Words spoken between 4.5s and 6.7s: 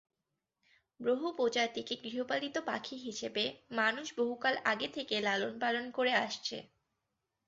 আগে থেকে লালন-পালন করে আসছে।